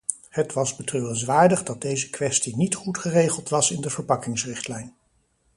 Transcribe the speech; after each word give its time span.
Het 0.29 0.53
was 0.53 0.75
betreurenswaardig 0.75 1.63
dat 1.63 1.81
deze 1.81 2.09
kwestie 2.09 2.55
niet 2.57 2.75
goed 2.75 2.97
geregeld 2.97 3.49
was 3.49 3.71
in 3.71 3.81
de 3.81 3.89
verpakkingsrichtlijn. 3.89 4.95